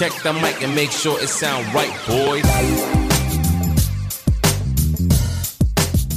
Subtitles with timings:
[0.00, 2.42] Check the mic and make sure it sound right, boys.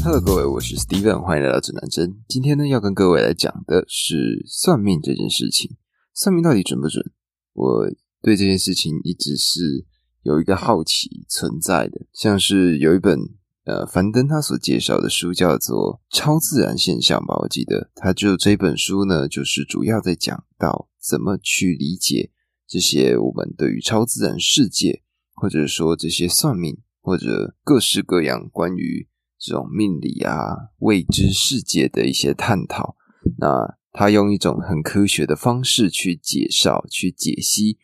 [0.01, 2.15] Hello，各位，我是 Steven，欢迎来到指南针。
[2.29, 5.75] 今天呢，要跟各位来讲的是算命这件事情。
[6.13, 7.03] 算命到底准不准？
[7.51, 7.91] 我
[8.21, 9.85] 对这件事情一直是
[10.21, 12.05] 有一个好奇存在的。
[12.13, 13.19] 像是有一本
[13.65, 22.31] 呃樊登他所介绍的书，叫做《超自然现象》吧，我记得他就这本书呢，就是主要在讲到怎么去理解。
[22.65, 29.07] 这些我们对于超自然世界，或者说这些算命，或者各式各样关于
[29.37, 32.95] 这种命理啊、未知世界的一些探讨，
[33.37, 37.77] 那他用一种很科学的方式去介绍、去解析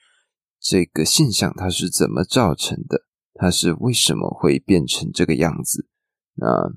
[0.59, 5.87] 这个现象，它是怎么造成的，它是为什么会变成这个样子？
[6.35, 6.73] 那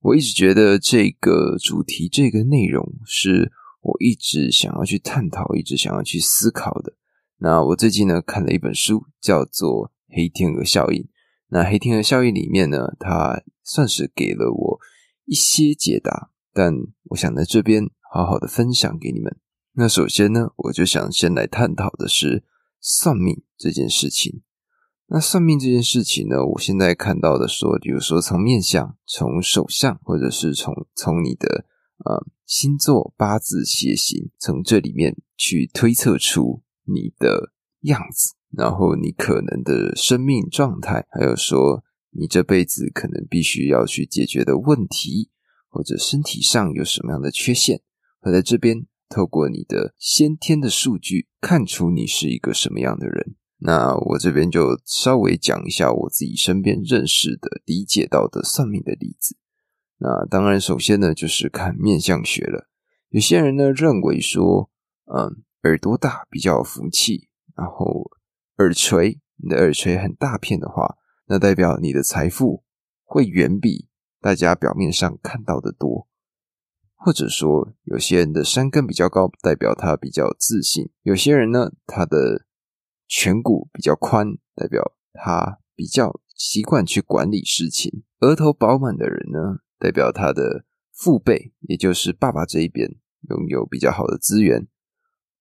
[0.00, 3.52] 我一直觉得这个主题、这个内容是。
[3.82, 6.94] 我一直想要去探讨，一直想要去思考的。
[7.38, 11.02] 那我最近呢看了一本书，叫做《黑天鹅效应》。
[11.48, 14.78] 那《黑天鹅效应》里面呢，它算是给了我
[15.24, 16.74] 一些解答，但
[17.04, 19.34] 我想在这边好好的分享给你们。
[19.72, 22.44] 那首先呢，我就想先来探讨的是
[22.80, 24.42] 算命这件事情。
[25.06, 31.64] 那算命这件事情呢，我现在看到的说，比如说从面相、从手相，或者是从从你的。
[32.04, 45.30] 呃，星座、八字、血型，从这里面去推测出你的样子，然后你可能的生命状态，还有说你这辈子可能必须要去解决的问题，
[45.68, 47.82] 或者身体上有什么样的缺陷，
[48.20, 53.36] 会在这边透过你的先天的数据看出你是一个什么样的人。
[53.58, 59.36] 那我这边就稍微讲一下我自己身边认识的、理解到的算命的例子。
[60.02, 62.68] 那当然，首先呢，就是看面相学了。
[63.10, 64.70] 有些人呢认为说，
[65.12, 68.10] 嗯，耳朵大比较福气，然后
[68.56, 72.64] 耳垂，你的耳垂很大片的话，那代表你的财富
[73.04, 73.90] 会远比
[74.22, 76.08] 大家表面上看到的多。
[76.94, 82.46] 或者说，有些人的山根比较高，代表他比较自信；有些人呢，他的
[83.06, 88.02] 颧骨比较宽，代表他比较习惯去管理事情。
[88.20, 89.58] 额头饱满的人呢？
[89.80, 92.86] 代表他的父辈，也就是爸爸这一边
[93.30, 94.68] 拥有比较好的资源，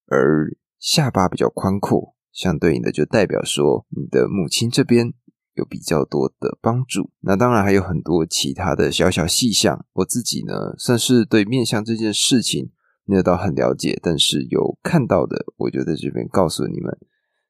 [0.07, 5.13] 而下巴比较宽阔，相对应的就代表说你的母亲这边
[5.55, 7.11] 有比较多的帮助。
[7.19, 12.71] 那当然还有很多其他的小小细项，我自己呢算是对面相这件事情
[13.03, 16.97] 没有到很了解，但是有看到的，我就在这边告诉你们。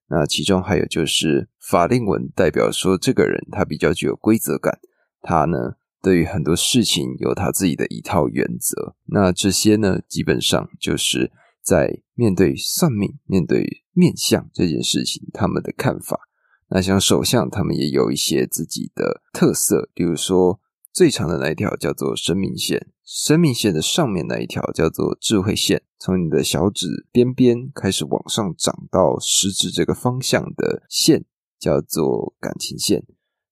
[0.08, 4.80] 那其中还有就是法令纹，代表说这个人他比较具有规则感，
[5.22, 5.76] 他呢。
[6.02, 16.22] 对于很多事情有他自己的一套原则，那这些呢，基本上就是在面对算命、面对面相这件事情，他们的看法。
[16.70, 20.60] 那像手相，他们也有一些自己的特色，比如说
[20.94, 31.26] 最长的那一条叫做生命线，生命线的上面那一条叫做智慧线，从你的小指边边开始往上长到食指这个方向的线
[31.60, 33.04] 叫做感情线。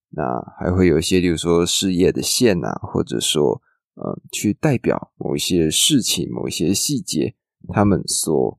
[0.10, 0.24] 那
[0.58, 3.62] 还会有一些，例如说事业的线啊，或者说
[3.96, 7.36] 呃，去代表某一些事情、某一些细节，
[7.74, 8.58] 他们所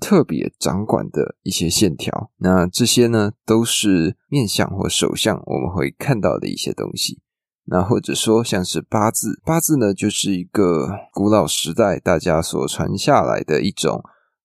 [0.00, 2.30] 特别掌管的一些线条。
[2.36, 7.20] 那这些呢，都是面相或手相我们会看到的一些东西。
[7.64, 14.02] 那或者说像是八字，八字呢，就是一个古老时代大家所传下来的一种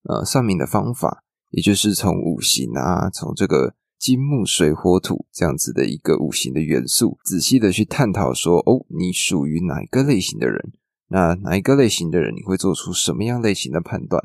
[0.08, 3.74] 呃算命的方法，也就是从五行啊，从这个。
[4.04, 10.74] 金木水火土这样子的一个五行的元素，仔细的去探讨说，哦，你属于哪一个类型的人？
[11.08, 14.22] 那哪一个类型的人，你会做出什么样类型的判断？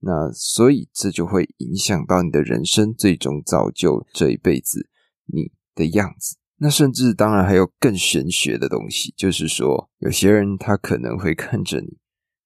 [0.00, 4.90] 那所以这就会影响到你的人生，最终造就这一辈子
[5.24, 6.36] 你的样子。
[6.58, 11.96] 那甚至当然还有更玄学的东西，就是说，有些人他可能会看着你，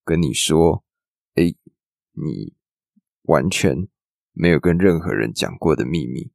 [0.05, 0.85] 跟你说，
[1.35, 1.53] 哎，
[2.13, 2.55] 你
[3.23, 3.89] 完全
[4.33, 6.31] 没有跟任何人讲过的秘密。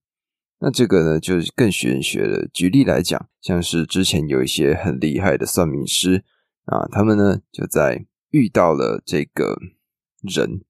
[0.66, 2.48] 那这个呢，就是更玄学了。
[2.54, 6.24] 举例来讲，像是之前有一些很厉害的算命师
[6.68, 9.58] 啊，他们呢就在遇到了这个
[10.22, 10.62] 人，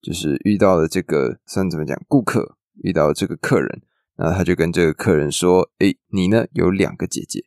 [0.00, 3.82] 就是遇到了这个算怎么讲，顾客遇到这个客人，
[4.16, 7.44] 那他就跟这个客人说：“哎，你呢有两个姐姐。”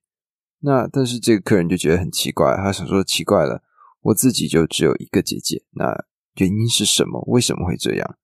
[0.61, 3.63] 那但是这个客人就觉得很奇怪，他想说：“奇怪了，
[4.01, 6.05] 我自己就只有一个姐姐，那
[6.35, 7.23] 原因是什么？
[7.25, 8.15] 为什么会这样？”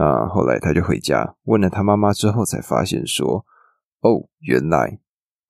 [0.00, 3.44] 啊，后来他就回家问了他妈妈之后，才发现说，
[4.00, 4.98] 哦，原来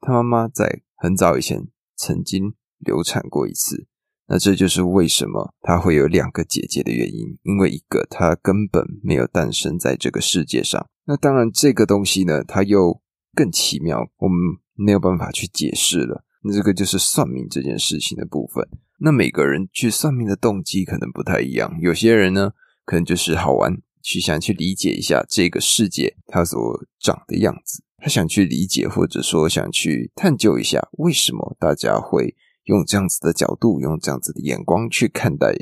[0.00, 3.86] 他妈妈在很早以前曾经流产过一次。
[4.26, 10.84] 那这就是为什么他会有两个姐姐的原因，因为一个他根本没有诞生在这个世界上。
[11.04, 13.00] 那当然，这个东西呢，它又
[13.34, 14.38] 更奇妙，我们
[14.74, 16.24] 没有办法去解释了。
[16.42, 18.68] 那这个就是算命这件事情的部分。
[18.98, 22.52] 那每个人去算命的动机可能不太一样，有些人呢，
[22.84, 26.58] 可能就是好玩，去想去理解一下这个世界它所
[26.98, 32.36] 长的样子，他想去理解，或者说想去探究一下，为什么大家会。
[32.64, 35.56] 用这样子的角度，用这样子的眼光去看待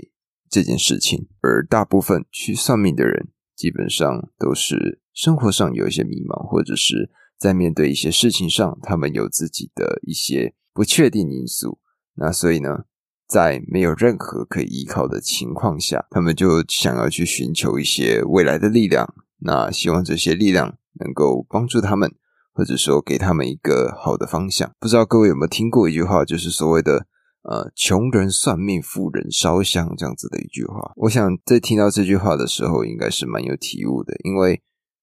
[0.50, 11.78] 这件事情，而大部分去算命的人，基本上都是生活上有一些迷茫，或者是在面对一些事情上，他们有自己的一些不确定因素。
[12.16, 12.84] 那所以呢，
[13.28, 19.14] 在没有任何可以依靠的情况下，他们就想要去寻求一些未来的力量。
[19.40, 22.14] 那希望这些力量能够帮助他们。
[22.54, 27.06] 或者说给他们一个好的方向，不知道各位有没有听过一句话，就是所谓的
[27.48, 30.90] “呃，穷人算命，富人烧香”这样子的一句话。
[30.96, 34.12] 我想在听到这句话的时候，应该是蛮有体悟的。
[34.24, 34.60] 因为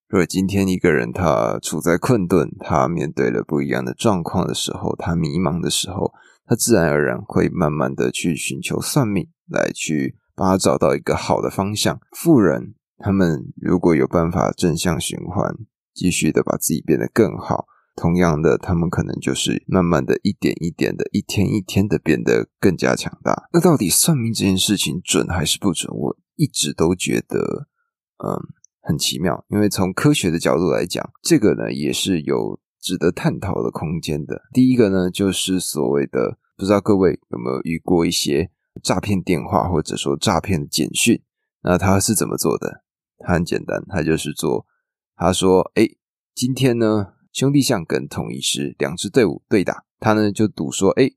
[0.10, 6.12] 如果今天一个人他处在困顿，他面对了不一样的状况的时候，他迷茫的时候，
[6.46, 12.00] 他自然而然会慢慢的去寻求算命，来去帮他找到一个好的方向。
[12.12, 15.56] 富人他们如果有办法正向循环。
[15.98, 23.48] 继续的把自己变得更好，同样的，他们可能就是慢慢的一点一点的，一天一天的变得更加强大。
[23.54, 25.90] 那到底算命这件事情准还是不准？
[25.96, 27.70] 我一直都觉得，
[28.18, 28.36] 嗯，
[28.82, 29.46] 很奇妙。
[29.48, 34.44] 因为从科学的角度来讲，这个呢也是有值得探讨的空间的。
[34.54, 38.52] 第一个呢，就是所谓的，不知道各位有没有遇过一些
[38.84, 41.20] 诈骗电话或者说诈骗的简讯？
[41.64, 42.84] 那他是怎么做的？
[43.18, 44.68] 他很简单，他就是做。
[45.16, 45.88] 他说：“哎，
[46.36, 51.10] 今天呢，兄弟象跟统一师两支队伍对打，他呢就赌说：哎，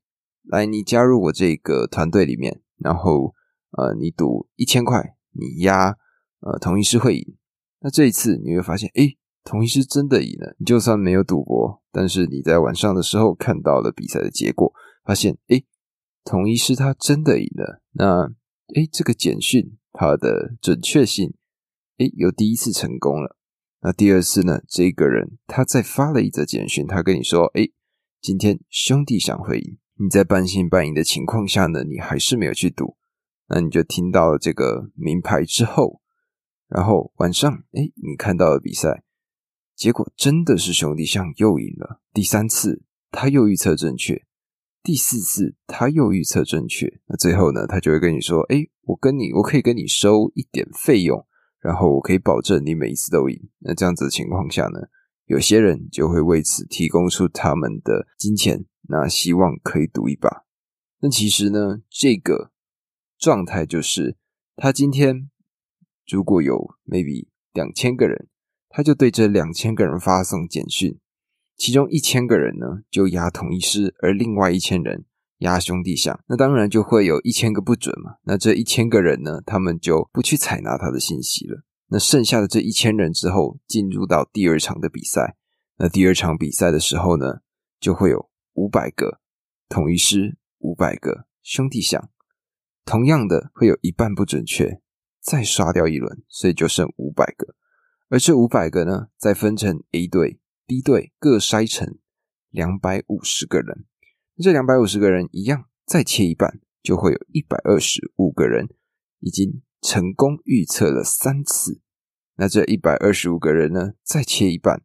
[0.45, 3.35] 来，你加入我这个团队里面，然后
[3.77, 5.95] 呃，你赌一千块，你压
[6.39, 7.35] 呃统一师会赢。
[7.81, 10.55] 那这一次你会发现，哎，同一师真的赢了。
[10.59, 15.63] 你就算没有赌博，但是你在晚上的时候看到了比赛的结果，发现，哎，
[16.23, 17.81] 同一师他真的赢了。
[17.93, 18.25] 那，
[18.75, 21.33] 哎，这个简讯它的准确性，
[21.97, 23.35] 哎，有第一次成功了。”
[23.81, 24.61] 那第二次呢？
[24.67, 27.69] 这个人他再发了一则简讯，他跟你说：“哎，
[28.21, 32.97] 今天兄弟想会赢。”你在半信半疑的情况下呢，你还是没有去赌。
[33.47, 36.01] 那你就听到了这个名牌之后，
[36.67, 39.03] 然后晚上，哎，你看到了比赛，
[39.79, 42.01] 结果真的是兄弟象又赢了。
[42.11, 44.25] 第三次他又预测正确，
[44.83, 46.99] 第四次他又预测正确。
[47.07, 51.25] 那最后呢，他就会跟你说：“哎，我跟你，我可以跟你收一点费用。”
[51.63, 53.49] 然后我可以保证你每一次都赢。
[53.59, 54.79] 那这样子的情况下呢，
[55.27, 60.43] 有些人就会为此提供出他们的金钱，那希望可以赌一把。
[60.99, 62.51] 那其实呢，这个
[63.17, 64.17] 状态就是
[64.57, 65.29] 他今天
[66.05, 68.27] 如果有 maybe 两千个人，
[68.69, 70.97] 他就对这两千个人发送简讯，
[71.57, 75.05] 其中一千个人呢就押同一师，而另外一千人。
[75.39, 78.15] 压兄弟相，那当然就会有一千个不准嘛。
[78.23, 81.63] 那这一千个人呢，他们就不去采纳他的信息了。
[81.87, 85.37] 那剩下的这一千人之后，进入到第二场的比赛。
[85.77, 87.39] 那第二场比赛的时候呢，
[87.79, 89.21] 就会有五百个
[89.69, 92.09] 统一师，五百个兄弟相，
[92.83, 94.81] 同样的会有一半不准确，
[95.21, 97.55] 再刷掉一轮，所以就剩五百个。
[98.09, 101.99] 而这五百个呢，再分成 A 队、B 队，各筛成
[102.49, 103.85] 两百五十个人。
[104.37, 108.67] 这两百五十个人一样，再切一半，就会有一百二十五个人
[109.19, 111.81] 已经成功预测了三次。
[112.37, 114.81] 那这一百二十五个人呢，再切一半，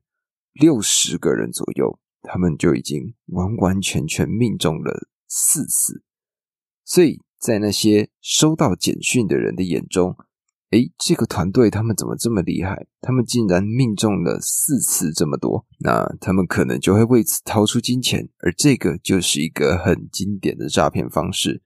[0.53, 6.03] 六十个人左右，他们就已经完完全全命中了四次。
[6.85, 10.15] 所以在那些收到简讯的人的眼中，
[10.71, 12.87] 诶，这个团队他们怎么这么厉害？
[13.01, 21.63] 他们竟然命中了四次这么多，那他们可能就会为此掏出金钱，而这个就是一个很经典的诈骗方式。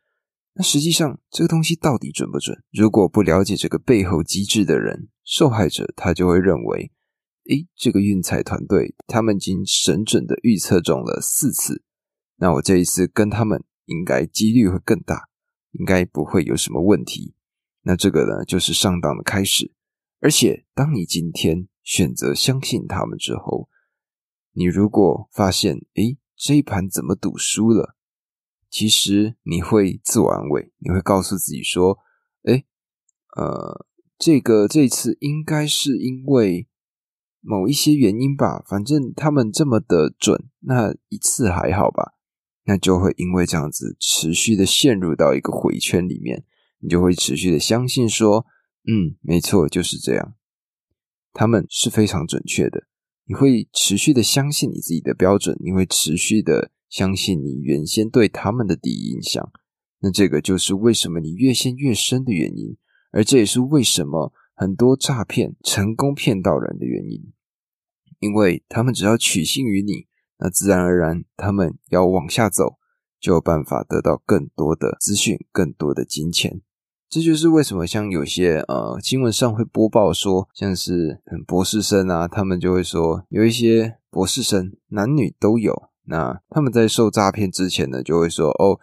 [0.54, 2.62] 那实际上这个东西到底准不准？
[2.72, 6.90] 如果不了解这个背后机制的人，受害者他就会认为，
[7.48, 11.82] 诶，这个运彩团队他们已经神准的预测中了四次，
[12.36, 15.28] 那我这一次跟他们应该几率会更大，
[15.72, 17.34] 应该不会有什么问题。
[17.82, 19.72] 那这个呢，就是上当的开始。
[20.20, 23.68] 而且，当你今天选择相信他们之后，
[24.52, 27.94] 你如果发现，诶，这一盘怎么赌输了？
[28.68, 31.98] 其实你会自我安慰，你会告诉自己说，
[32.44, 32.66] 诶，
[33.36, 33.86] 呃，
[34.18, 36.68] 这个这次应该是因为
[37.40, 38.62] 某一些原因吧。
[38.66, 42.14] 反正他们这么的准，那一次还好吧。
[42.64, 46.44] 那就会因为这样子持续的陷入到一个回圈里面，
[46.80, 48.46] 你就会持续的相信说，
[48.86, 50.34] 嗯，没错，就是这样，
[51.32, 52.84] 他们是非常准确的。
[53.24, 59.52] 你会持续的相信你自己的标准，你会持续的相信你原先对他们的第一印象。
[60.00, 62.76] 那这个就是为什么你越陷越深的原因，
[63.12, 67.32] 而这也是为什么很多诈骗成功骗到人的原因，
[68.20, 70.06] 因为他们只要取信于你，
[70.38, 72.78] 那自然而然他们要往下走，
[73.20, 76.62] 就有办法得到更多的资讯、更多的金钱。
[77.08, 88.78] 这就是为什么像有些呃新闻上会播报说，像是博士生啊，他们就会说有一些博士生男女都有，那他们在受诈骗之前呢，就会说哦。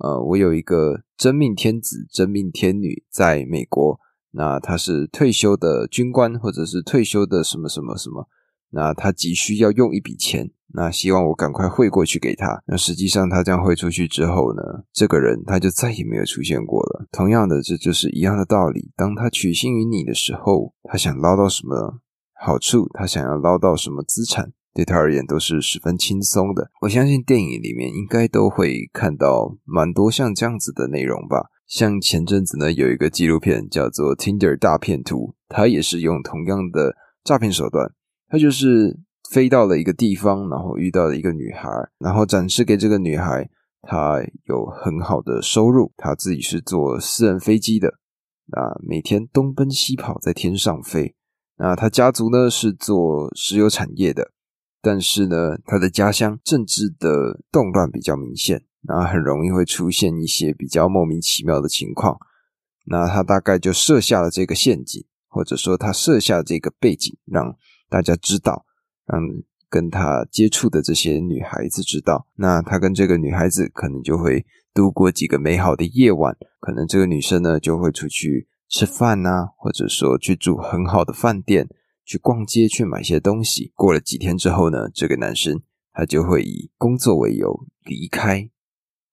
[0.00, 3.98] 呃，我有一个真命天子、真命天女在美国，
[4.30, 8.28] 那他是退休的军官，或者是退休的什么什么什么，
[8.70, 12.62] 那他急需要用一笔钱，那希望我赶快汇过去给他。
[12.66, 17.06] 那实际上他这样汇出去之后呢，这个人他就再也没有出现过了。
[17.10, 18.90] 同样的，这就是一样的道理。
[18.96, 22.00] 当他取信于你的时候，他想捞到什么
[22.34, 24.52] 好处，他想要捞到什么资产。
[24.74, 26.70] 对他而言都是十分轻松的。
[26.82, 31.46] 我相信电影里面应该都会看到蛮多像这样子的内容吧。
[31.66, 35.16] 像前阵子呢，有一个纪录片叫做《Tinder 大骗图》，
[35.48, 36.94] 它也是用同样的
[37.24, 37.90] 诈骗手段。
[38.28, 38.98] 他就是
[39.30, 41.68] 飞到了一个地方，然后遇到了一个女孩，
[41.98, 43.48] 然后展示给这个女孩，
[43.82, 47.88] 她有很好的收入，她自己是坐私人飞机的，
[48.52, 51.14] 啊，每天东奔西跑在天上飞。
[51.56, 54.30] 那他家族呢是做石油产业的。
[54.80, 62.16] 但是呢，他的家乡政治的动乱比较明显，那很容易会出现一些比较莫名其妙的情况。
[62.86, 67.56] 那他大概就设下了这个陷阱，或者说他设下这个背景，让
[67.88, 68.64] 大家知道，
[69.06, 69.20] 让
[69.68, 72.26] 跟他接触的这些女孩子知道。
[72.36, 81.68] 那他跟这个女孩子可能就会度过几个美好的夜晚，可能这个女生呢就会出去吃饭呐，或者说去住很好的饭店。
[82.10, 85.60] 去逛街去买些东西，过了几天之后呢，这个男生
[85.92, 88.48] 他就会以工作为由离开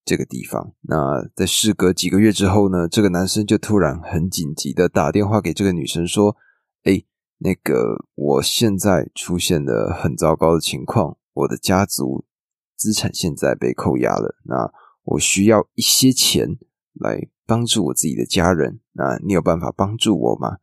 [0.06, 0.72] 这个地方。
[0.84, 6.38] 那在事隔几个月之后呢，这个男生就突然很紧急的打电话给这个女生说
[6.88, 7.04] ：“哎，
[7.38, 12.26] 那个我现在出现了很糟糕的情况，我的家族
[12.76, 14.72] 资产现在被扣押了，那
[15.04, 16.58] 我需要一些钱
[16.94, 20.58] 来帮助我自己的家人，那你有办法帮助我吗？”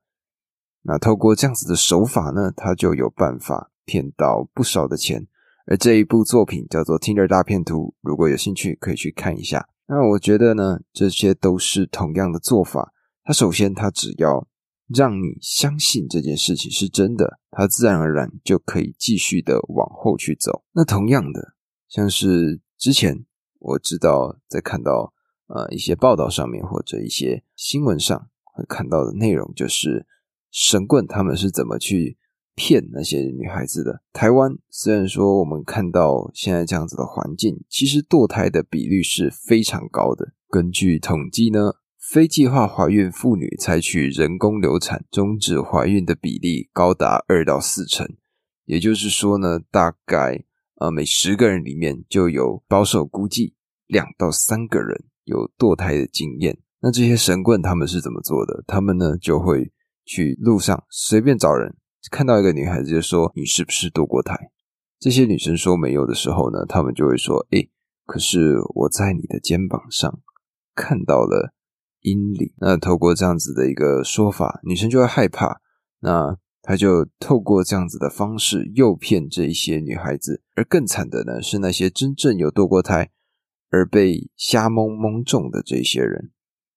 [0.85, 5.29] 那透过这样子的手法呢，他就有办法骗到不少的钱。
[5.67, 9.69] 而这一部作品叫做《Tinder 大骗图》，如果有兴趣可以去看一下。
[9.87, 12.93] 那我觉得呢，这些都是同样的做法。
[13.23, 14.45] 他首先，他只要
[14.95, 20.65] 让你相信这件事情是真的，他自然而然就可以继续的往后去走。
[20.73, 21.55] 那同样的，
[21.89, 23.25] 像是之前
[23.59, 25.13] 我知道在看到
[25.49, 30.07] 呃一些报道上面或者一些新闻上会看到的内容，就是。
[30.55, 32.19] 神棍他们是怎么去
[32.55, 34.03] 骗那些女孩子的？
[34.13, 40.35] 台湾虽然说我们看到现在这样子的环境，其实堕胎的比率是非常高的。
[40.51, 48.07] 根据统计呢，非计划怀孕妇女采取人工流产终止怀孕的比例高达二到四成，
[48.65, 50.45] 也就是说呢，大概
[50.81, 53.55] 呃每十个人里面就有保守估计
[53.87, 56.59] 两到三个人有堕胎的经验。
[56.81, 58.65] 那这些神棍他们是怎么做的？
[58.67, 59.73] 他们呢就会。
[60.05, 61.77] 去路上随便找人，
[62.11, 64.37] 看到一个女孩子就说：“你是不是堕过胎？”
[64.99, 67.69] 这些女生说没有的时候呢，他们就会说：“哎，
[68.05, 70.21] 可是我在你的肩膀上
[70.75, 71.55] 看到了
[72.03, 75.61] 阴里。”那透过这样子的一个说法，女生就会害怕。
[76.01, 80.43] 那他就透过这样子的方式诱骗这一些女孩子。
[80.55, 83.11] 而更惨的呢，是那些真正有堕过胎
[83.71, 86.31] 而被瞎蒙蒙中的这些人。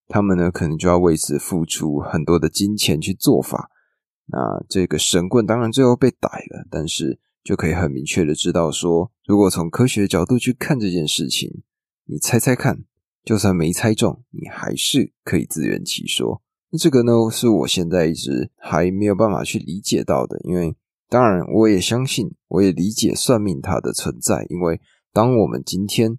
[0.07, 3.69] 他们呢，可能就要为此付出很多的金钱去做法。
[4.27, 11.61] 那这个神棍当然最后被逮了，但是就可以很明确的知道说，如果从科学角度去看这件事情，
[12.05, 12.83] 你猜猜看，
[13.25, 16.43] 就算没猜中，你还是可以自圆其说。
[16.69, 20.39] 那这个呢，是我现在一直还没有办法去理解到的。
[20.43, 20.75] 因为
[21.09, 24.45] 当然，我也相信，我也理解算命它的存在。
[24.49, 24.79] 因为
[25.11, 26.17] 当我们今天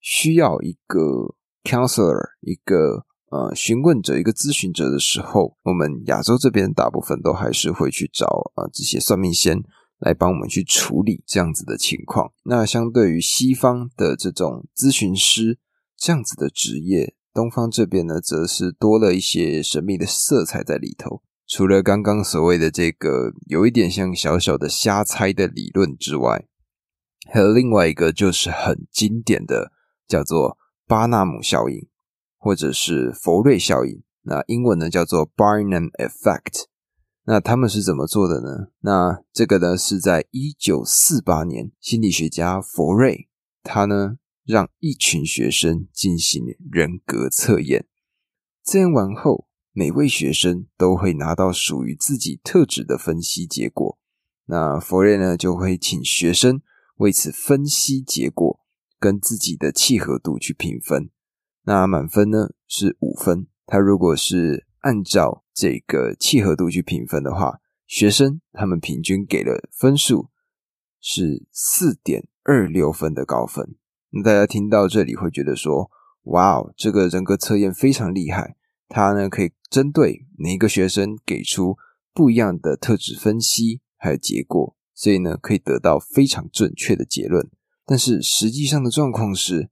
[0.00, 1.34] 需要一个
[1.64, 9.62] counselor，一个呃，询问者一个咨询者的时候，我们亚洲这边大部分都还是会去找啊这些算命仙
[9.98, 12.32] 来帮我们去处理这样子的情况。
[12.44, 15.58] 那相对于西方的这种咨询师
[16.04, 21.22] 这样子的职业，东方这边呢，则是多了一些神秘的色彩在里头。
[21.48, 26.46] 除了刚刚所谓的这个有一点像小小的瞎猜的理论之外，
[27.32, 29.72] 还有另外一个就是很经典的
[30.06, 31.88] 叫做巴纳姆效应，
[32.36, 34.02] 或者是佛瑞效应。
[34.24, 36.64] 那英文呢叫做 Barnum Effect。
[37.24, 38.68] 那他们是怎么做的呢？
[38.80, 43.30] 那这个呢是在一九四八年，心理学家佛瑞
[43.62, 47.86] 他呢让一群学生进行人格测验。
[48.62, 53.98] 测验完后，每位学生都会拿到属于自己特质的分析结果。
[54.46, 56.60] 那佛瑞呢就会请学生
[56.96, 58.60] 为此分析结果
[58.98, 61.10] 跟自己的契合度去评分。
[61.64, 63.46] 那满分呢是五分。
[63.66, 70.28] 他如果是按照这个契合度去评分的话，学生他们平均给了分数
[71.00, 73.76] 是四点二六分的高分。
[74.14, 75.90] 那大家听到这里会觉得说
[76.30, 78.56] ：“哇哦，这个人格测验非常厉害，
[78.88, 81.76] 它呢可以针对每一个学生给出
[82.12, 87.50] 不一样的特质分析还有结果，所以呢可以得到非常准确的结论。
[87.84, 89.70] 但是实际上的状况是，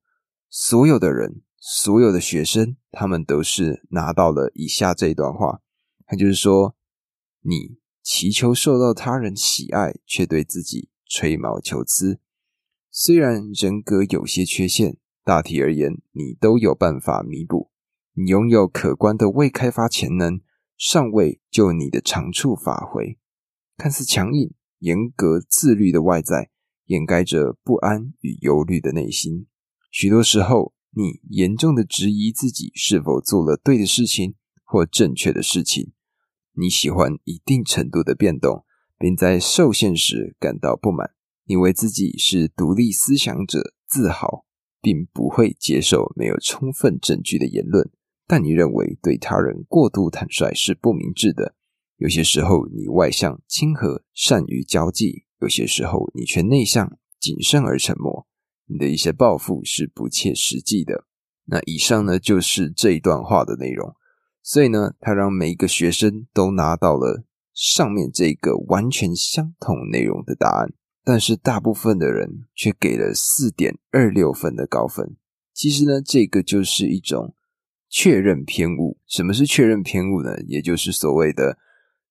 [0.51, 5.61] 所有的人。”所有的学生，他们都是拿到了以下这一段话，
[6.05, 6.75] 他就是说：
[7.43, 12.19] 你祈求受到他人喜爱，却对自己吹毛求疵。
[12.93, 17.73] 虽然人格有些缺陷，大体而言，你都有办法弥补。
[18.13, 20.41] 你拥有可观的未开发潜能，
[20.77, 23.19] 尚未就你的长处发挥。
[23.77, 26.51] 看似强硬、严格、自律的外在，
[26.85, 29.49] 掩盖着不安与忧虑的内心。
[29.91, 30.75] 许多时候。
[30.95, 35.95] 你严重的质疑自己是否做了对的事情或正确的事情。
[36.53, 38.67] 你喜欢一定程度的变动，
[38.99, 41.13] 并在受限时感到不满。
[41.45, 44.45] 你为自己是独立思想者自豪，
[44.81, 47.91] 并不会接受没有充分证据的言论。
[48.27, 51.55] 但你认为对他人过度坦率是不明智的。
[51.97, 58.27] 有些时候你外向亲和，善于交际；有些时候你却内向谨慎而沉默。
[58.67, 61.05] 你的一些抱负是不切实际的。
[61.45, 63.95] 那以上呢，就是这一段话的内容。
[64.43, 70.73] 所以呢，他让每一个学生都拿到了上面这个完全相同内容的答案，
[71.05, 75.17] 但是大部分的人却给了四点二六分的高分。
[75.53, 77.35] 其实呢，这个就是一种
[77.89, 78.99] 确认偏误。
[79.07, 80.41] 什么是确认偏误呢？
[80.47, 81.59] 也就是所谓的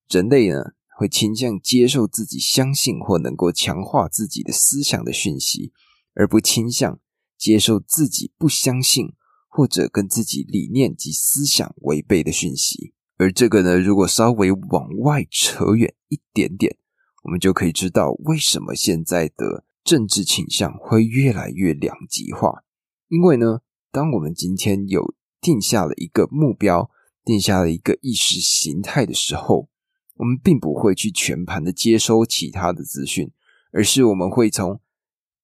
[0.10, 5.74] 人类呢，会倾向接受自己相信或能够强化自己的思想的讯息。
[6.14, 7.00] 而不倾向
[7.38, 9.14] 接受自己不相信
[9.48, 16.76] 或者跟自己理念及思想违背的讯息，而这个呢，如果稍微往外扯远一点点，
[17.22, 22.64] 我们就可以知道为什么现在的政治倾向会越来越两极化。
[23.08, 26.90] 因为呢，当我们今天有定下了一个目标，
[27.24, 29.70] 定下了一个意识形态的时候，
[30.16, 33.32] 我们并不会去全盘的接收其他的资讯，
[33.72, 34.82] 而是我们会从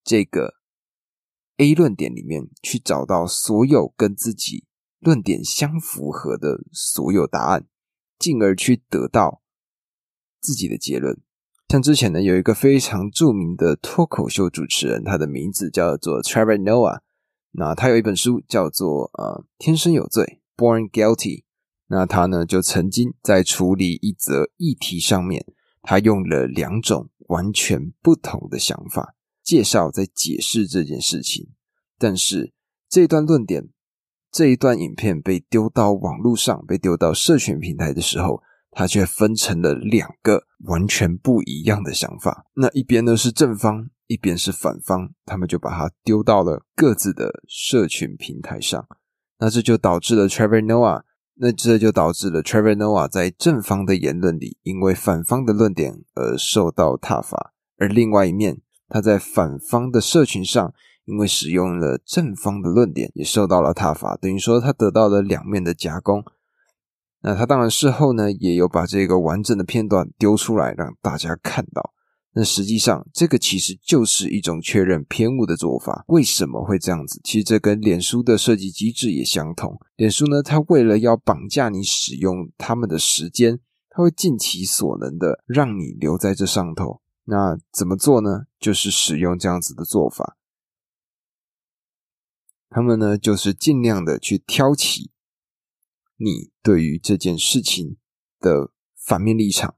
[0.04, 0.56] 这个。
[1.60, 4.68] A 论点里面去找到所有跟自己
[5.00, 7.68] 论点相符合的所有答案，
[8.20, 9.42] 进而去得到
[10.40, 11.20] 自己的结论。
[11.70, 17.00] 像之前呢，有一个非常著名的脱口秀主持人，他的名字叫做 Trevor Noah。
[17.52, 21.44] 那他有一本书叫做《呃天生有罪》（Born Guilty）。
[21.88, 25.46] 那他呢，就曾经在处理一则议题上面，
[25.82, 29.16] 他用了两种完全不同的想法。
[29.44, 31.50] 介绍在解释这件事情，
[31.98, 32.54] 但是
[32.90, 33.70] 这段论点、
[34.32, 42.46] 这一段影片被丢到网络上、被丢到社群平台的时候，它却分成了两个完全不一样的想法。
[42.56, 48.88] 那一边呢是正方，一边是反方，他们就把它丢到了各自的社群平台上。
[49.40, 51.04] 那这就导致了 Trevor Noah，
[51.36, 58.62] 那这就导致了 Trevor Noah 在正方的言论里，因为反方的论点而受到挞伐，而另外一面。
[58.90, 66.24] 他在反方的社群上，因为使用了正方的论点，也受到了挞伐，等于说他得到了两面的夹攻。
[67.28, 71.94] 那他当然事后呢，也有把这个完整的片段丢出来让大家看到。
[72.32, 76.06] 那实际上，这个其实就是一种确认偏误的做法。
[76.08, 77.20] 为什么会这样子？
[77.26, 79.78] 其实这跟脸书的设计机制也相同。
[79.98, 83.60] 脸书呢，它为了要绑架你使用他们的时间，
[83.90, 87.02] 它会尽其所能的让你留在这上头。
[87.26, 88.44] 那怎么做呢？
[88.58, 90.38] 就是使用这样子的做法。
[92.70, 95.12] 他们呢，就是尽量的去挑起
[96.18, 97.98] 你对于这件事情
[98.40, 99.76] 的反面立场，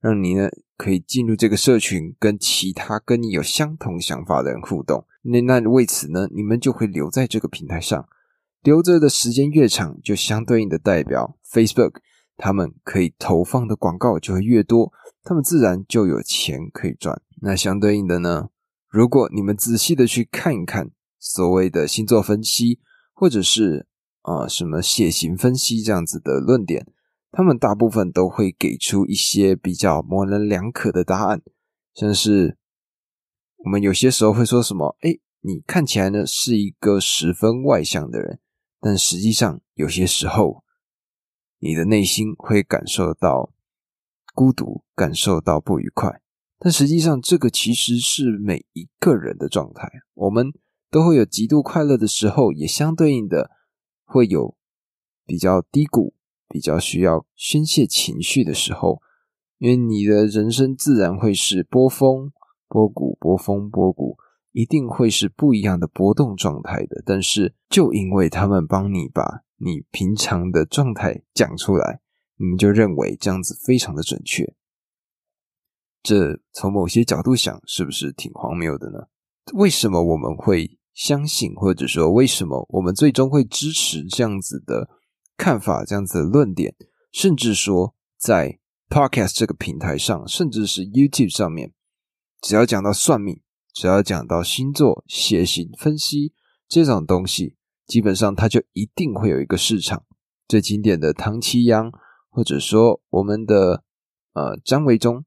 [0.00, 5.06] 让你呢可以进入这个社群，跟其他跟你有相同想法的人互动。
[5.22, 8.08] 那那为此呢，你们就会留在这个平台上，
[8.62, 11.96] 留着的时间越长，就相对应的代表 Facebook，
[12.36, 14.92] 他们可以投放的广告就会越多。
[15.24, 17.20] 他们自然就有钱可以赚。
[17.42, 18.48] 那相对应的呢？
[18.88, 22.78] 如果你们仔细的去看一看所谓的星座分析，
[23.12, 23.87] 或者是
[24.28, 26.86] 啊什么血型分析这样子的论点，
[27.30, 31.40] 他们大部分都会给出一些比较模棱两可的答案，
[31.94, 32.58] 像是
[33.64, 38.38] 我们有些时候会说什么，哎，你看起来呢是一个十分外向的人，
[38.80, 40.62] 但实际上有些时候
[41.58, 43.52] 你的内心会感受到
[44.34, 46.20] 孤独，感受到不愉快。
[46.60, 49.88] 但实际上，这个其实是每一个人的状态。
[50.14, 50.52] 我们
[50.90, 53.52] 都会有极度快乐的时候，也相对应的
[54.08, 54.56] 会有
[55.26, 56.14] 比较低谷、
[56.48, 59.02] 比较需要宣泄情绪的时候。
[59.58, 62.32] 因为你的人生自然会是波峰、
[62.68, 64.16] 波谷、波峰、波谷，
[64.52, 67.02] 一定会是不一样的波动状态的。
[67.04, 72.00] 但是，就因为他们帮你把你平常的状态讲出来，
[72.36, 74.54] 你们就认为这样子非常的准确。
[76.04, 79.08] 这从某些角度想，是不是挺荒谬的呢？
[79.54, 84.88] 为什么我们会相信，或者说为什么我们最终会支持这样子的
[85.36, 86.74] 看法、这样子的论点？
[87.12, 88.58] 甚至说，在
[88.88, 91.72] Podcast 这个平台上，甚至是 YouTube 上面，
[92.40, 93.40] 只要讲到算命，
[93.72, 96.32] 只要讲到星座、血型分析
[96.68, 97.54] 这种东西，
[97.86, 100.04] 基本上它就一定会有一个市场。
[100.48, 101.92] 最经典的唐七央，
[102.28, 103.84] 或者说我们的
[104.32, 105.24] 呃张维忠。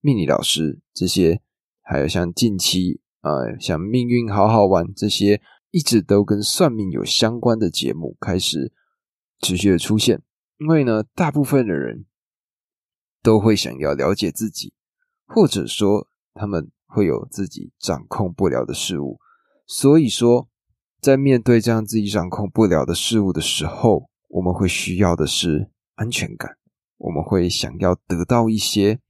[0.00, 1.40] 命理老师这些，
[1.82, 8.72] 还有像近期呃，像命运好好玩这些，一直都跟算命有相关的节目开始
[9.40, 10.22] 持续的出现。
[10.58, 12.06] 因为呢，大部分的人
[13.22, 14.72] 都会想要了解自己，
[15.26, 19.18] 或者说他们会有自己掌控不了的事物。
[19.66, 20.48] 所以说，
[21.00, 26.56] 在面对这样自己掌控不了的事物的时候，我们会需要的是安全感，
[26.96, 29.00] 我们会想要得到一些。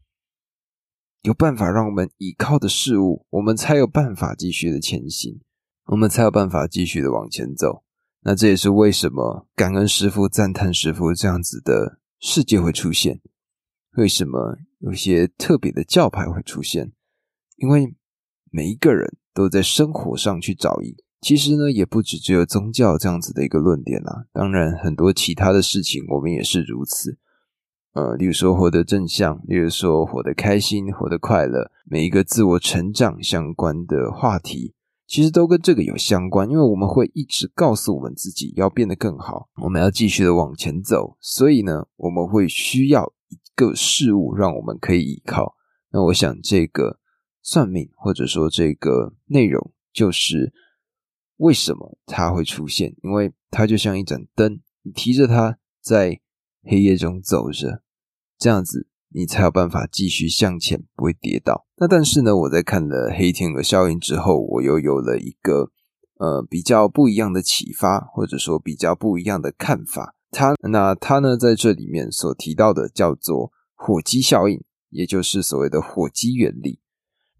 [1.23, 5.41] 有办法让我们依靠的事物，我们才有办法继续的前行，
[5.87, 7.83] 我们才有办法继续的往前走。
[8.23, 13.21] 那这也是为什么感恩师傅、赞叹师傅这样子的世界会出现。
[13.97, 16.93] 为什么有些特别的教派会出现？
[17.57, 17.97] 因为
[18.51, 20.97] 每一个人都在生活上去找一。
[21.21, 24.27] 其实呢，也不止只有宗教这样子的一个论点啦。
[24.33, 27.19] 当然，很多其他的事情，我们也是如此。
[27.99, 36.49] 呃，例如说活得正向，例如说活得开心、活得快乐，每一个自我成长相关的话题，其实都跟这个有相关。
[36.49, 45.57] 因为我们会一直告诉我们自己要变得更好，我们要继续的往前走，所以呢，我们会需要一个事物让我们可以依靠。
[45.91, 47.01] 那我想，这个
[47.43, 50.53] 算命或者说这个内容，就是
[51.39, 56.21] 为什么它会出现，因为它就像一盏灯，你提着它在。
[56.65, 57.83] 黑夜中走着，
[58.39, 61.67] 这样子你才有办法继续向前，不会跌倒。
[61.77, 65.71] 那但是呢，我在看了《黑天鹅效应》之后，我又有了一个
[66.19, 70.15] 呃比较不一样的启发，或者说比较不一样的看法。
[70.31, 76.81] 他那他呢在这里面所提到的叫做火鸡效应，也就是所谓的火鸡原理。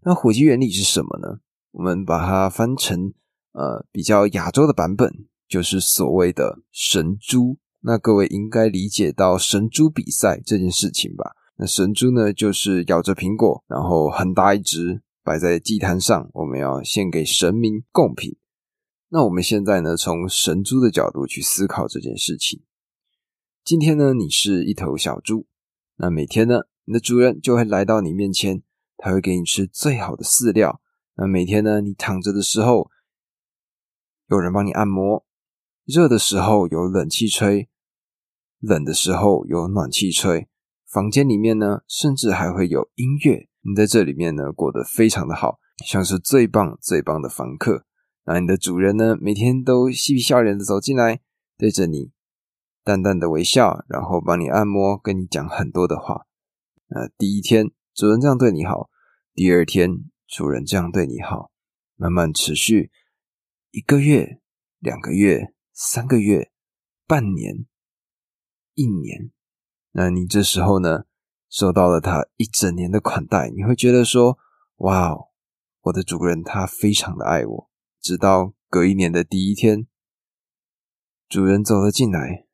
[0.03, 1.39] 那火鸡原理是什么呢？
[1.71, 3.13] 我们把它翻成
[3.51, 7.57] 呃比较亚洲的版本，就是所谓的神猪。
[7.81, 11.35] 那各位应该理解到神猪比赛这件事情吧？
[11.55, 18.37] 那神猪呢，就是咬着苹果，然后很大一只，摆在祭坛上，我们要献给神明贡品。
[19.09, 22.61] 那我们现在呢，从神猪的角度去思考这件事情。
[23.63, 25.47] 今天呢，你是一头小猪，
[25.95, 28.61] 那每天呢，你的主人就会来到你面前，
[28.97, 30.81] 他会给你吃最好的饲料。
[31.15, 32.89] 那每天呢，你躺着的时候，
[34.27, 35.25] 有人帮你按摩。
[35.91, 37.67] 热的时候有冷气吹，
[38.59, 40.47] 冷的时候有暖气吹。
[40.85, 43.49] 房间里面呢，甚至还会有音乐。
[43.61, 47.87] 你在这里面呢，过得非常的好，像是最棒最棒的房客。
[48.25, 51.21] 那你的主人呢，每天都嬉皮笑脸的走进来，
[51.57, 52.11] 对着你
[52.83, 56.27] 淡淡的微笑，然后帮你按摩，跟你讲很多的话。
[56.89, 58.91] 呃第一天主人这样对你好，
[59.33, 59.89] 第二天
[60.27, 61.49] 主人这样对你好，
[61.95, 62.91] 慢慢持续
[63.71, 64.39] 一个月、
[64.77, 65.55] 两个月。
[65.81, 66.51] 三个月、
[67.07, 67.65] 半年、
[68.73, 69.31] 一年，
[69.91, 71.05] 那你这时候呢，
[71.49, 74.37] 收到了他一整年的款待，你会觉得说
[74.79, 75.29] ：“哇哦，
[75.83, 77.69] 我的主人他非常的爱我。”
[78.01, 79.87] 直到隔一年的第一天，
[81.29, 82.45] 主人走了进来，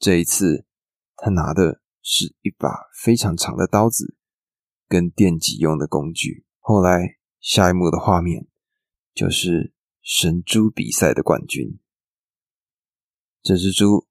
[0.00, 0.66] 这一次
[1.14, 4.16] 他拿的是一把非常长的刀子，
[4.88, 6.44] 跟电击用的工具。
[6.58, 8.48] 后来下一幕的画面
[9.14, 11.78] 就是神猪比赛的冠军。
[13.42, 14.06] 这只猪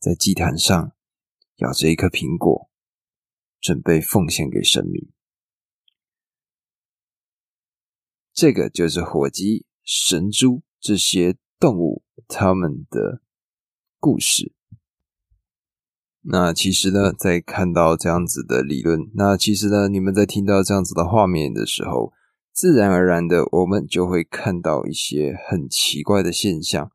[0.00, 0.92] 在祭坛上
[1.56, 2.70] 咬着一颗苹果，
[3.60, 5.10] 准备奉献给神明。
[8.32, 13.20] 这个就是火鸡神猪这些动物它们的
[14.00, 14.54] 故事。
[16.22, 22.14] 那其实呢，在看到这样子的理论，那其实呢，你们在听到这样子的画面的时候，
[22.54, 26.90] 自然而然的，我们就会看到一些很奇怪的现象。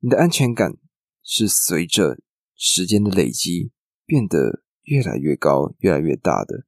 [0.00, 0.76] 你的安全感
[1.24, 2.20] 是随着
[2.54, 3.72] 时间的累积
[4.06, 6.66] 变得越来越高、越来越大的，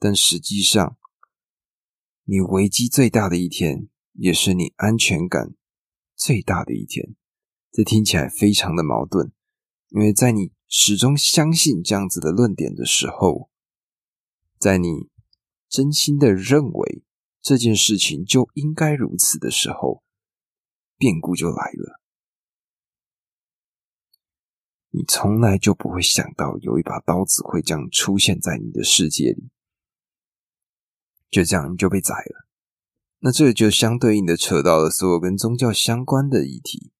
[0.00, 0.98] 但实际上，
[2.24, 5.54] 你危机最大的一天，也是你安全感
[6.16, 7.14] 最大的一天。
[7.70, 9.32] 这听起来非常的矛盾，
[9.90, 13.48] 因为在你始终相信这样子的论点的时候，
[14.58, 15.08] 在你
[15.68, 17.04] 真心的认为
[17.40, 20.02] 这件事情就应该如此的时候，
[20.98, 22.01] 变故就来了。
[24.94, 29.48] 你从来就不会想到有一把刀子会这样出现在你的世界里，
[31.30, 32.46] 就这样你就被宰了。
[33.20, 36.92] 那这就相对应的扯到了所有跟宗教相关的议题。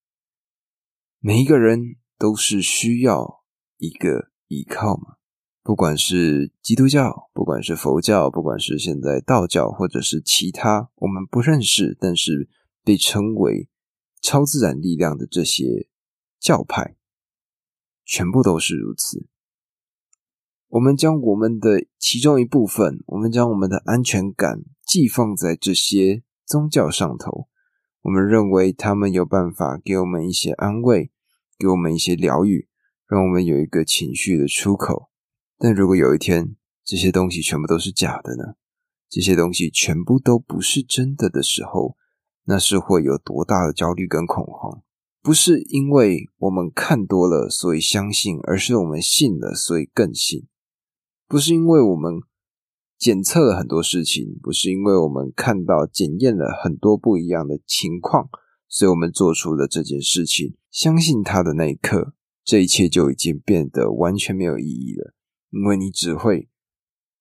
[1.19, 3.45] 每一个人都是需要
[3.77, 5.17] 一个依靠嘛，
[5.63, 12.49] 不管是基督教，不管是佛教，不管是现在道教，或者是其他我们不认识但是
[12.83, 13.69] 被称为
[14.23, 15.89] 超自然力量的这些
[16.41, 16.97] 教派。
[18.13, 19.27] 全部都是如此。
[20.69, 27.49] 我们将我们的其中一部分，我们将我们的安全感寄放在这些宗教上头。
[28.03, 31.11] 我们认为他们有办法给我们一些安慰，
[31.59, 32.69] 给我们一些疗愈，
[33.09, 35.09] 让我们有一个情绪的出口。
[35.57, 38.57] 但如果有一天这些东西全部都是假的呢？
[39.09, 41.97] 这些东西全部都不是真的的时候，
[42.45, 44.83] 那是会有多大的焦虑跟恐慌？
[45.23, 50.49] 不是因为我们看多了所以相信，而是我们信了所以更信。
[51.29, 52.15] 不是因为我们
[52.99, 58.29] 检测了很多事情，不是因为我们看到检验了很多不一样的情况，
[58.69, 60.57] 所以我们做出了这件事情。
[60.73, 65.15] 相信他的那一刻，这一切就已经变得完全没有意义了，
[65.51, 66.49] 因为你只会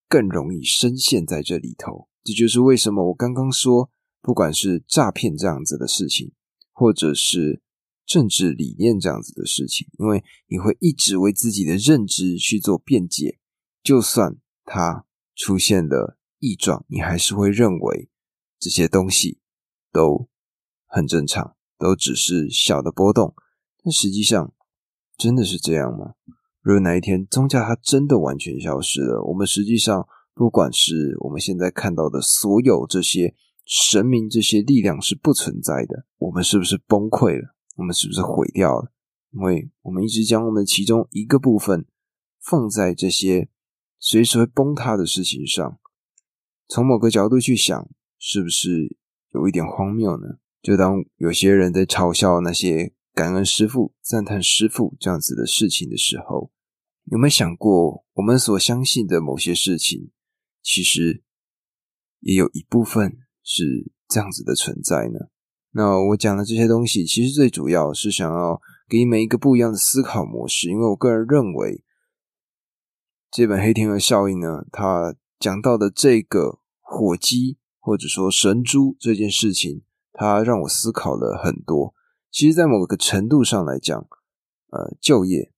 [0.10, 2.08] 更容易深陷在这里头。
[2.24, 3.92] 这就是为什么我刚刚说，
[4.24, 6.32] 不管是诈骗这样子的事情，
[6.72, 7.62] 或者是。
[8.06, 13.40] 政治理念这样子的事情，因为你会一直为自己的认知去做辩解，
[13.84, 18.10] 就算它出现了异状，你还是会认为
[18.60, 19.40] 这些东西
[19.92, 20.28] 都
[20.86, 23.34] 很正常，都只是小的波动。
[23.84, 24.54] 但实际上，
[25.18, 26.14] 真的是这样吗？
[26.62, 33.34] 如果哪一天宗教它真的完全消失了，我们实际上不管是我们现在看到的所有这些
[33.66, 37.56] 神明、这些力量是不存在的，我们是不是崩溃了？
[37.76, 38.92] 我们是不是毁掉了？
[39.32, 41.86] 因为我们一直将我们其中一个部分
[42.40, 43.50] 放在这些
[43.98, 45.80] 随时会崩塌的事情上。
[46.68, 48.98] 从某个角度去想，是不是
[49.34, 50.40] 有一点荒谬呢？
[50.62, 56.52] 就当有些人在嘲笑那些感恩师傅、赞叹师傅这样子的事情的时候，
[57.06, 60.12] 有没有想过，我们所相信的某些事情，
[60.62, 61.24] 其实
[62.20, 65.30] 也有一部分是这样子的存在呢？
[65.74, 70.70] 那我讲的这些东西，其实最主要是想要给你们一个不一样的思考模式。
[70.70, 71.84] 因为我个人认为，
[73.32, 81.94] 这本《黑天鹅效应》呢，它讲到的这个火鸡或者说神猪这件事情，它让我思考了很多。
[82.30, 83.98] 其实，在某个程度上来讲，
[84.72, 85.54] 呃，就业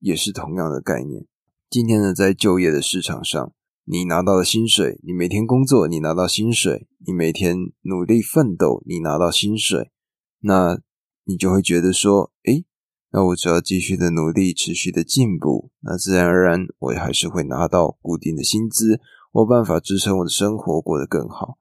[0.00, 1.26] 也是同样的概念。
[1.70, 3.52] 今天呢，在就业的市场上。
[3.86, 9.92] 你拿到了薪水，你每天工作，你拿到薪水，你每天努力奋斗，你拿到薪水，
[10.40, 10.80] 那
[11.24, 12.64] 你就会觉得说，诶，
[13.10, 19.00] 那我只要继续的努力，持续的进步，那自然而然我还是会拿到固定的薪资，
[19.32, 21.58] 我有办法支撑我的生活过得更好。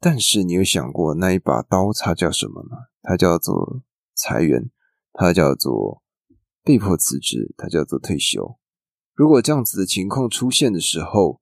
[0.00, 2.76] 但是你有想过那一把刀它叫什么吗？
[3.02, 3.82] 它叫做
[4.14, 4.70] 裁员，
[5.12, 6.02] 它叫做
[6.64, 8.58] 被迫辞职，它叫做退休。
[9.18, 11.40] 如果这样子的情况出现的时候，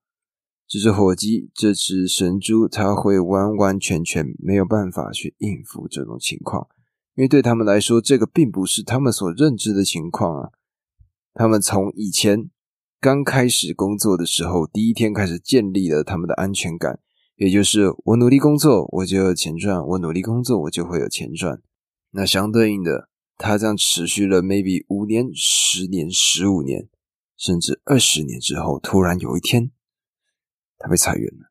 [0.66, 6.68] 这只火鸡、这只神猪，它会完完全全没有办法去应付这种情况，
[7.16, 10.48] 因为对他们来说，这个并不是他们所认知的情况啊。
[11.34, 12.48] 他们从以前
[12.98, 16.98] 刚开始工作的时候，第一天开始建立了他们的安全感，
[17.36, 21.60] 也就是我努力工作，我就有钱赚；我努力工作，我就会有钱赚。
[22.12, 26.88] 那相对应的，它这样持续了 maybe 五年、十年、十五年。
[27.36, 29.70] 甚至二十年之后，突然有一天，
[30.78, 31.50] 他被裁员了，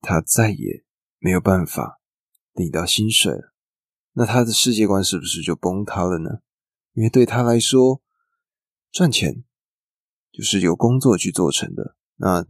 [0.00, 0.84] 他再也
[1.18, 2.00] 没有办法
[2.52, 3.52] 领到薪水了。
[4.14, 6.40] 那他的世界观是不是就崩塌了呢？
[6.92, 8.00] 因为对他来说，
[8.92, 9.44] 赚钱
[10.32, 11.96] 就是由工作去做成的。
[12.16, 12.46] 那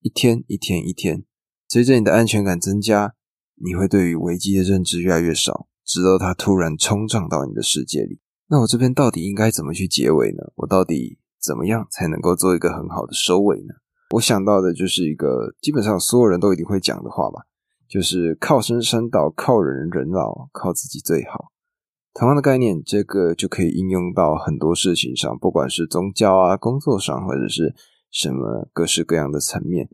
[0.00, 1.24] 一天一天一天，
[1.68, 3.14] 随着你的安全感增加，
[3.54, 8.20] 你会对于危机的认知越来越少，直到它突然冲撞到你的世界里。
[8.48, 10.52] 那我这边到底应该怎么去结尾呢？
[10.56, 13.74] 我到底怎么样才能够做一个很好的收尾呢？
[14.14, 17.42] 我想到的就是一个基本上所有人都一定会讲的话吧，
[17.88, 21.52] 就是靠山山倒，靠人人老，靠自己最好。
[22.14, 27.74] 同样的概念，这个就可以应用到很多事情上，不管是宗教啊、工作上，或者是
[28.10, 29.88] 什么各式各样的层面。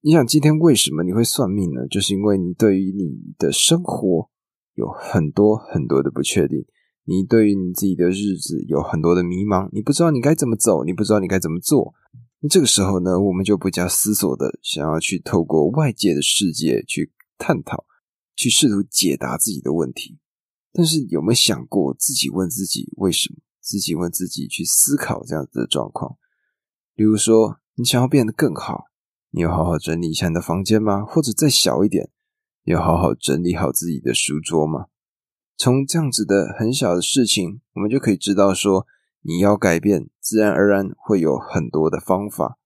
[0.00, 1.86] 你想，今天为什么你会算命呢？
[1.88, 4.28] 就是因为你对于你的生活
[4.74, 6.64] 有很多很多的不确定，
[7.08, 11.94] 你对于你自己的日子有很多的迷茫，你不知道你该怎么走，你不知道你该怎么做。
[12.40, 17.86] 那这个时候呢，我们就不加思索的想要去透过外界的世界去探讨，
[18.36, 20.18] 去试图解答自己的问题。
[20.70, 23.38] 但是有没有想过自己问自己为什么？
[23.62, 26.18] 自己问自己去思考这样子的状况。
[26.94, 28.84] 比如说，你想要变得更好，
[29.30, 31.06] 你有好好整理一下你的房间吗？
[31.06, 32.10] 或者再小一点，
[32.64, 34.88] 你有好好整理好自己的书桌吗？
[35.58, 38.86] 从这样子的很小的事情，我们就可以知道说。
[39.22, 42.56] 你要改变，自然而然会有很多的方法。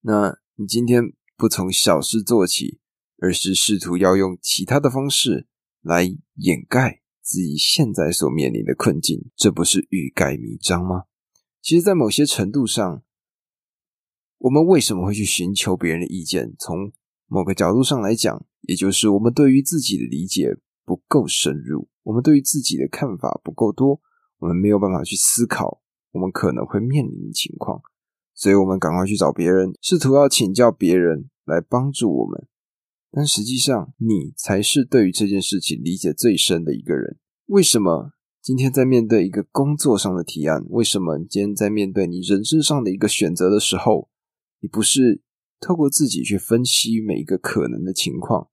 [0.00, 2.78] 那你今天不从小事做起，
[3.18, 5.48] 而是试图要用其他的方式
[5.82, 6.04] 来
[6.36, 11.02] 掩盖自己现在所面临的困境，这不是欲盖弥彰吗？
[11.60, 13.02] 其实，在某些程度上，
[14.38, 16.54] 我们为什么会去寻求别人的意见？
[16.58, 16.92] 从
[17.26, 24.00] 某个角度上来讲，也就是我们对于自己的理解不够深入，我们对于自己的看法不够多。
[24.38, 25.80] 我们没有办法去思考
[26.12, 27.80] 我们可能会面临的情况，
[28.34, 32.46] 所以我们赶快去找别人，试图要请教别人来帮助我们。
[33.10, 37.18] 但实际上，你才是对于这件事情理解最深的一个人。
[37.46, 40.64] 为什么今天在面对一个工作上的提案？
[40.68, 44.10] 为什么今天在面对你人生上的一个选择的时候，
[44.60, 45.22] 你不是
[45.60, 48.48] 透过自己去分析每一个可能的情况，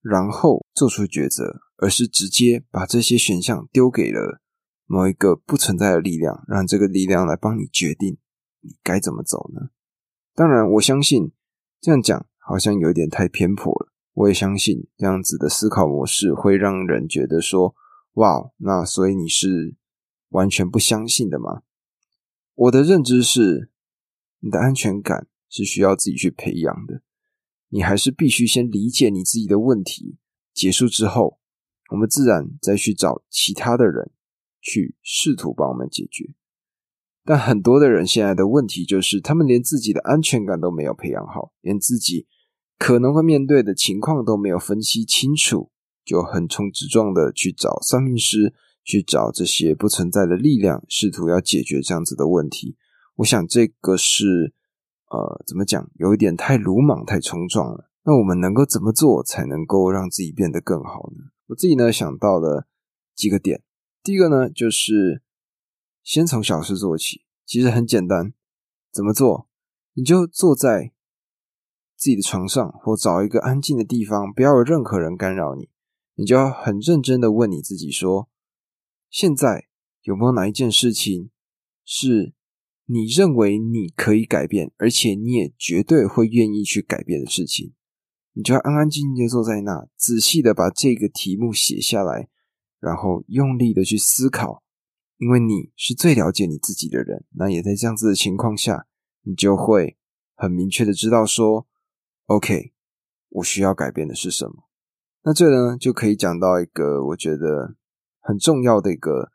[0.00, 4.40] 然后做出抉择，而是直接把这些选项丢给了？
[4.86, 8.16] 某一个不存在的力量，让这个力量来帮你决定
[8.60, 9.70] 你该怎么走呢？
[10.34, 11.32] 当然，我相信
[11.80, 13.92] 这样讲好像有点太偏颇了。
[14.14, 17.74] 我也相信这样子的思考模式会让人觉得说
[18.14, 19.76] ：“哇，那所以你是
[20.30, 21.62] 完全不相信的吗？”
[22.54, 23.70] 我的认知是，
[24.40, 27.02] 你的安全感是需要自己去培养的。
[27.68, 30.16] 你还是必须先理解你自己的问题，
[30.52, 31.38] 结束之后，
[31.90, 34.10] 我们自然再去找其他的人。
[34.60, 36.34] 去试图帮我们解决，
[37.24, 42.26] 但很多的人现在的问题就是，他们连自己的安全感都没有培养好，连自己
[42.76, 45.70] 可能会面对的情况都没有分析清楚，
[46.04, 48.52] 就横冲直撞的去找算命师，
[48.84, 52.76] 去找这些不存在的力量，试图要解决这样子的问题。
[53.18, 54.52] 我想这个是
[55.10, 57.90] 呃，怎么讲，有一点太鲁莽、太冲撞了。
[58.04, 61.30] 那我们能够怎么做才能够让自己变得更好呢？
[61.48, 62.66] 我自己呢想到了
[63.14, 63.62] 几个点。
[64.02, 65.22] 第一个呢，就是
[66.02, 68.32] 先从小事做起，其实很简单。
[68.90, 69.48] 怎么做？
[69.92, 70.92] 你就坐在
[71.96, 75.68] 自己的床上，或找一个安静的地方，不要有任何人干扰你。
[76.14, 78.28] 你就要很认真的问你自己说：
[79.10, 79.68] 现在
[80.02, 81.30] 有没有哪一件事情
[81.84, 82.34] 是
[82.90, 87.74] 你认为你可以改变，而且你也绝对会愿意去改变的事情？
[88.32, 92.28] 你就要安安静静的坐在那，仔细的把这个题目写下来。
[92.80, 94.62] 然后用力的去思考，
[95.16, 97.24] 因为你是最了解你自己的人。
[97.34, 98.86] 那也在这样子的情况下，
[99.22, 99.98] 你就会
[100.36, 101.66] 很明确的知道说
[102.26, 102.72] ，OK，
[103.30, 104.68] 我需要改变的是什么。
[105.24, 107.74] 那这呢，就可以讲到一个我觉得
[108.20, 109.32] 很重要的一个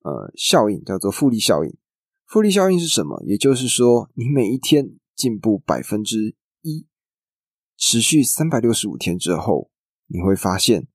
[0.00, 1.76] 呃效应，叫做复利效应。
[2.28, 3.22] 复利效应是什么？
[3.26, 6.86] 也就是说，你每一天进步百分之一，
[7.78, 9.70] 持续三百六十五天之后，
[10.06, 10.86] 你会发现。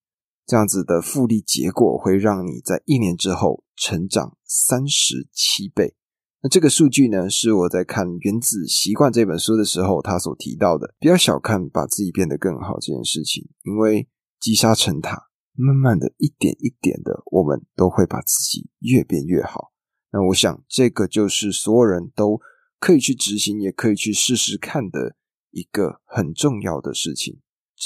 [0.46, 5.96] 这样子的复利结果会让你在一年之后成长三十七倍。
[6.42, 10.94] 那这个数据呢，是我在看《原子习惯》这本书的时候他所提到的。
[11.00, 19.72] 不要小看把自己变得更好这件事情，因为积沙成塔，慢慢的一点一点的，我们都会把自己越变越好。
[20.14, 22.40] 那我想，这个就是所有人都
[22.80, 25.16] 可以去执行，也可以去试试看的
[25.50, 27.42] 一个很重要的事情。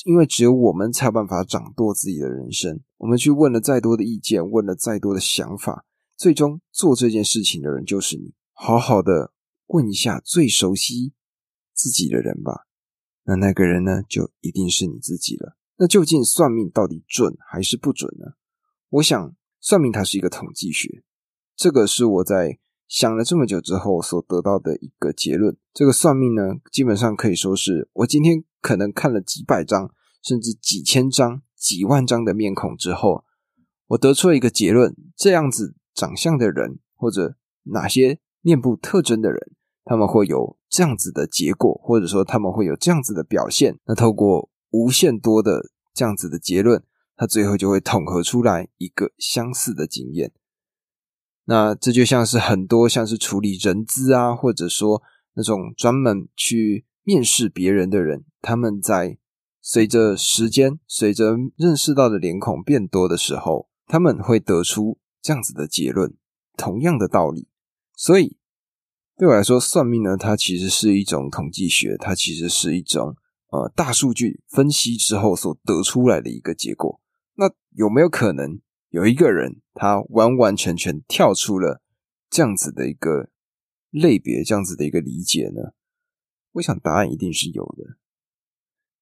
[0.05, 2.81] 因为只有我们才有办法掌舵自己的人生。
[2.97, 5.85] 我们去问了再多的意见，问了再多的想法，
[6.17, 8.33] 最终做这件事情的人就是你。
[8.51, 9.31] 好好的
[9.67, 11.13] 问一下最熟悉
[11.73, 12.67] 自己的人吧。
[13.23, 15.57] 那那个人呢，就一定是你自己了。
[15.77, 18.33] 那究竟算命到底准还是不准呢？
[18.89, 21.03] 我想，算命它是一个统计学。
[21.57, 25.57] 这个是我在想了这么久之后所得到的一个结论。
[25.73, 29.91] 这个算命呢，基本上可以说是我今天可能看了几百张，
[30.21, 33.25] 甚至几千张、几万张的面孔之后，
[33.87, 39.51] 我得出了一个结论：这样子长相的人，或者哪些面部特征的人，
[39.83, 43.79] 他们会有这样子的结果，或者说他们会有这样子的表现。
[43.87, 46.83] 那透过无限多的这样子的结论，
[47.15, 50.31] 他最后就会统合出来一个相似的经验。
[51.49, 55.01] 那这就像是很多像是处理人资啊，或者说
[55.33, 59.17] 那种专门去面试别人的人，他们在
[59.61, 66.15] 随着时间、随着认识到的脸孔变多的时候，他们会得出这样子的结论。
[66.57, 67.47] 同样的道理，
[67.95, 68.35] 所以
[69.15, 73.15] 对我来说，算命呢，它其实是一种统计学，它其实是一种
[73.51, 76.99] 呃大数据分析之后所得出来的一个结果。
[77.35, 78.59] 那有没有可能？
[78.89, 81.81] 有一个人，他完完全全跳出了
[82.29, 83.29] 这样子的一个
[83.89, 85.73] 类别，这样子的一个理解呢？
[86.53, 87.97] 我想答案一定是有的，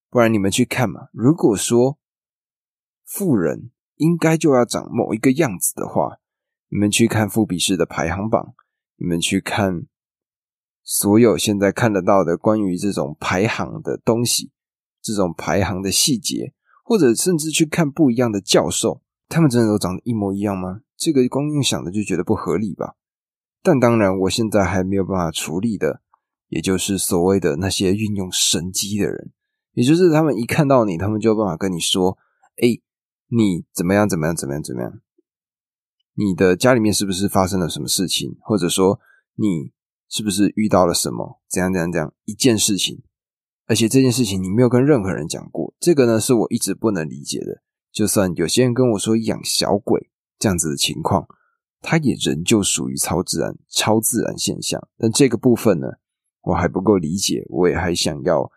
[0.09, 1.09] 不然你们去看嘛。
[1.13, 1.99] 如果说
[3.05, 6.17] 富人应该就要长某一个样子的话，
[6.69, 8.55] 你们去看富比士的排行榜，
[8.97, 9.85] 你们去看
[10.83, 14.51] 所有现在看得到的关于这种排行的东西，
[15.01, 19.03] 这种排行的细节，或者甚至去看不一样的教授。
[19.27, 20.81] 他们真的都长得一模一样吗？
[20.97, 22.95] 这个光用想的就觉得不合理吧。
[23.61, 26.01] 但当然，我现在还没有办法处理的，
[26.49, 29.31] 也就是所谓的那些运用神机的人，
[29.73, 32.17] 也就是他们一看到你，他们就有办法跟你说
[32.61, 32.79] ：“哎，
[33.29, 34.07] 你怎么样？
[34.07, 34.35] 怎么样？
[34.35, 34.63] 怎么样？
[34.63, 35.01] 怎么样？
[36.13, 38.37] 你的家里面是不是发生了什么事情？
[38.41, 38.99] 或者说
[39.35, 39.73] 你
[40.07, 41.41] 是不是遇到了什么？
[41.49, 41.73] 怎样？
[41.73, 41.91] 怎样？
[41.91, 42.13] 怎样？
[42.25, 43.01] 一件事情，
[43.65, 47.63] 而且这件事情你没有跟任何人讲过，这个呢是我一直不能理解的。”
[47.95, 51.25] 就算有些人跟我说养小鬼这样子的情况，
[51.79, 54.85] 它也仍旧属于超自然、超自然现象。
[54.97, 55.87] 但这个部分呢，
[56.41, 58.51] 我还不够理解，我也还想要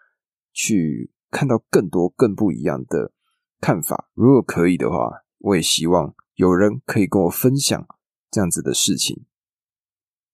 [0.52, 3.12] 去看到更多、更不一样的
[3.60, 4.10] 看法。
[4.12, 7.86] 如果可以的话，我也希望有人可以跟我分享
[8.32, 9.24] 这样子的事情。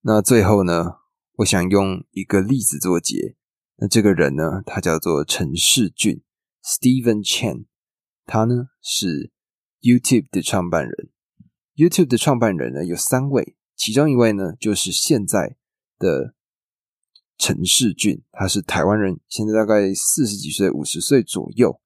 [0.00, 1.00] 那最后呢，
[1.34, 3.36] 我想用一个例子做结。
[3.76, 6.22] 那这个人呢，他叫做陈世俊
[6.64, 7.66] （Steven Chen）。
[8.26, 9.30] 他呢是
[9.80, 11.10] YouTube 的创办人
[11.74, 15.56] ，YouTube 的创办人呢有三位，其中一位呢就是现在
[15.98, 16.34] 的
[17.36, 21.80] 陈世俊，他是台湾人，现在大概四十几岁、五十岁左右。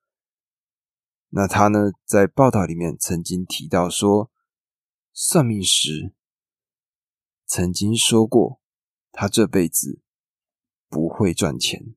[1.30, 4.30] 那他呢在报道里面曾经提到说，
[5.12, 6.14] 算命师
[7.46, 8.60] 曾经说过，
[9.10, 10.00] 他这辈子
[10.88, 11.94] 不会赚钱。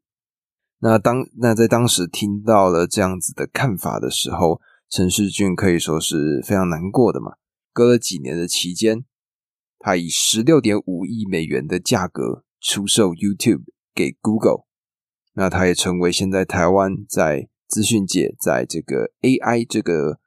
[0.83, 4.59] 那当那在当时听到了这样子的看法的时候，
[4.89, 7.33] 陈世俊可以说是非常难过的嘛。
[7.71, 9.05] 隔了几年的期间，
[9.77, 13.61] 他以十六点五亿美元的价格出售 YouTube
[13.93, 14.65] 给 Google，
[15.33, 20.19] 那他也成为现在台湾在资讯界，在这个 AI 这个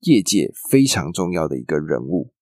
[0.00, 2.34] 业界非常重要的一个人物。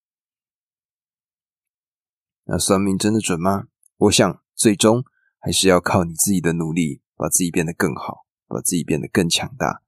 [2.47, 3.69] 那算命真的准吗？
[3.99, 5.05] 我想最终
[5.39, 7.04] 还是要靠你自己的努力。
[7.17, 9.83] 把自己变得更好，把自己变得更强大，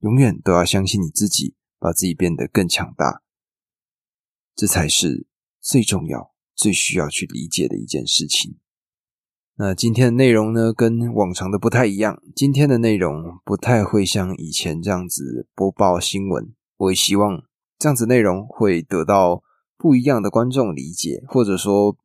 [0.00, 3.22] 永远都要相信你自己，把自己变得更强大，
[4.54, 5.26] 这才是
[5.60, 8.58] 最重要、最需要去理解的一件事情。
[9.54, 12.22] 那今天的内容呢，跟往常的不太一样。
[12.36, 17.42] 今天的内容不太会像以前这样子播报新闻，我也希望
[17.78, 19.42] 这样子内容会得到
[19.76, 21.96] 不一样的观众理解，或者说。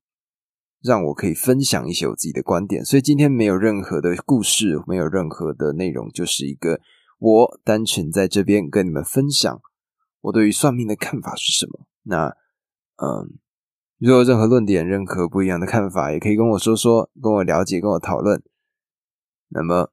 [0.82, 6.80] 让我可以分享一些我自己的观点，所以今天没有任何的故事，没有任何的内容，就是一个
[7.20, 9.60] 我单纯在这边跟你们分享
[10.22, 11.88] 我对于算命的看法是什么。
[12.04, 12.28] 那，
[12.98, 13.40] 嗯，
[13.98, 18.42] 如果有任何论点、任何不一样的看法，也可以跟我说说，跟我了解，跟我讨论。
[19.50, 19.92] 那么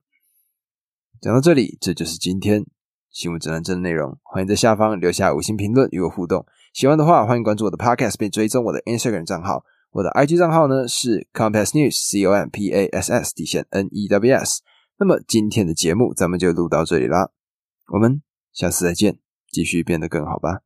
[1.20, 2.66] 讲到这里，这就是今天
[3.10, 4.18] 新闻指南针的内容。
[4.22, 6.44] 欢迎在下方留下五星评论与我互动。
[6.72, 9.64] 喜欢的话，欢迎关注我的 Podcast 并追踪我的 Instagram 账号。
[9.94, 14.34] 我的 IG 账号呢是 Compass News C O M P A S S 底线 N E W
[14.34, 14.60] S。
[14.98, 17.30] 那么今天的节目咱们就录到这里啦，
[17.92, 18.20] 我们
[18.52, 19.20] 下次再见，
[19.52, 20.62] 继续变得更好吧。